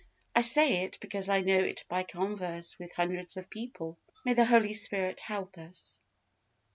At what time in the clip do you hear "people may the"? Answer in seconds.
3.51-4.45